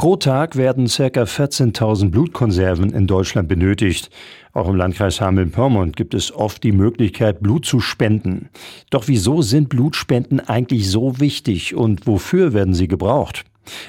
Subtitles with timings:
[0.00, 1.24] Pro Tag werden ca.
[1.24, 4.08] 14.000 Blutkonserven in Deutschland benötigt.
[4.54, 8.48] Auch im Landkreis Hameln-Pyrmont gibt es oft die Möglichkeit, Blut zu spenden.
[8.88, 13.44] Doch wieso sind Blutspenden eigentlich so wichtig und wofür werden sie gebraucht?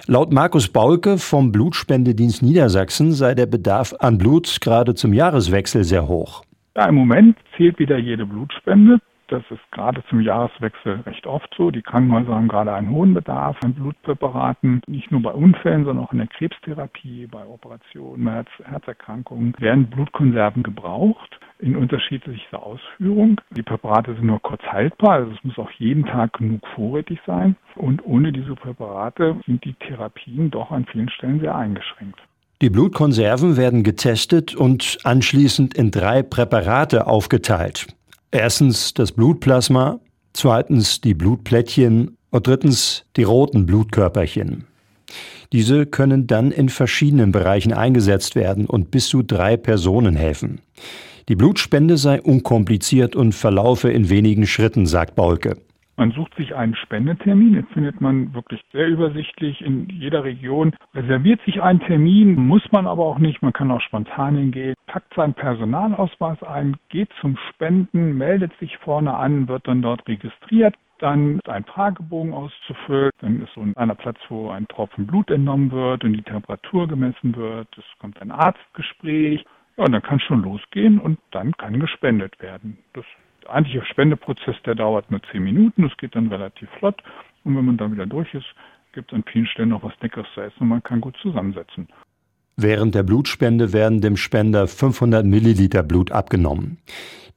[0.05, 6.09] Laut Markus Baulke vom Blutspendedienst Niedersachsen sei der Bedarf an Blut gerade zum Jahreswechsel sehr
[6.09, 6.43] hoch.
[6.75, 8.99] Ja, im Moment zählt wieder jede Blutspende.
[9.31, 11.71] Das ist gerade zum Jahreswechsel recht oft so.
[11.71, 14.81] Die Krankenhäuser haben gerade einen hohen Bedarf an Blutpräparaten.
[14.87, 20.63] Nicht nur bei Unfällen, sondern auch in der Krebstherapie, bei Operationen, Herz Herzerkrankungen werden Blutkonserven
[20.63, 23.39] gebraucht in unterschiedlicher Ausführung.
[23.51, 27.55] Die Präparate sind nur kurz haltbar, also es muss auch jeden Tag genug vorrätig sein.
[27.75, 32.19] Und ohne diese Präparate sind die Therapien doch an vielen Stellen sehr eingeschränkt.
[32.61, 37.95] Die Blutkonserven werden getestet und anschließend in drei Präparate aufgeteilt.
[38.31, 39.99] Erstens das Blutplasma,
[40.31, 44.65] zweitens die Blutplättchen und drittens die roten Blutkörperchen.
[45.51, 50.61] Diese können dann in verschiedenen Bereichen eingesetzt werden und bis zu drei Personen helfen.
[51.27, 55.57] Die Blutspende sei unkompliziert und verlaufe in wenigen Schritten, sagt Baulke.
[55.97, 61.41] Man sucht sich einen Spendetermin, den findet man wirklich sehr übersichtlich in jeder Region, reserviert
[61.45, 65.33] sich einen Termin, muss man aber auch nicht, man kann auch spontan hingehen, packt seinen
[65.33, 71.49] Personalausweis ein, geht zum Spenden, meldet sich vorne an, wird dann dort registriert, dann ist
[71.49, 76.13] ein Fragebogen auszufüllen, dann ist so einer Platz, wo ein Tropfen Blut entnommen wird und
[76.13, 79.43] die Temperatur gemessen wird, es kommt ein Arztgespräch,
[79.77, 82.77] ja, und dann kann es schon losgehen und dann kann gespendet werden.
[82.93, 83.05] Das
[83.49, 87.01] eigentliche Spendeprozess, der dauert nur zehn Minuten, das geht dann relativ flott.
[87.43, 88.45] Und wenn man dann wieder durch ist,
[88.93, 91.87] gibt es an vielen Stellen noch was Leckeres zu essen und man kann gut zusammensetzen.
[92.57, 96.77] Während der Blutspende werden dem Spender 500 Milliliter Blut abgenommen.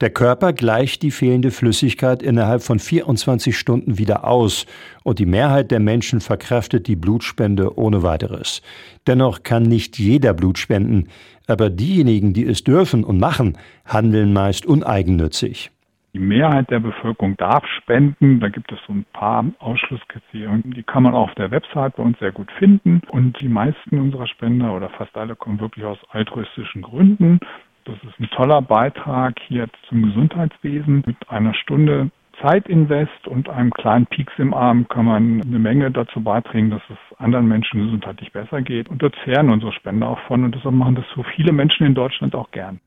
[0.01, 4.67] Der Körper gleicht die fehlende Flüssigkeit innerhalb von 24 Stunden wieder aus
[5.05, 8.61] und die Mehrheit der Menschen verkraftet die Blutspende ohne weiteres.
[9.07, 11.09] Dennoch kann nicht jeder Blut spenden,
[11.47, 15.71] aber diejenigen, die es dürfen und machen, handeln meist uneigennützig.
[16.15, 18.39] Die Mehrheit der Bevölkerung darf spenden.
[18.39, 20.63] Da gibt es so ein paar Ausschlusskriterien.
[20.65, 23.03] Die kann man auch auf der Website bei uns sehr gut finden.
[23.09, 27.41] Und die meisten unserer Spender oder fast alle kommen wirklich aus altruistischen Gründen.
[27.85, 31.03] Das ist ein toller Beitrag hier zum Gesundheitswesen.
[31.05, 36.23] Mit einer Stunde Zeitinvest und einem kleinen Pieks im Arm kann man eine Menge dazu
[36.23, 38.89] beitragen, dass es anderen Menschen gesundheitlich besser geht.
[38.89, 40.45] Und dort zehren unsere Spender auch von.
[40.45, 42.79] Und deshalb machen das so viele Menschen in Deutschland auch gern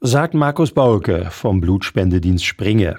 [0.00, 2.96] sagt Markus Baulke vom Blutspendedienst Springe.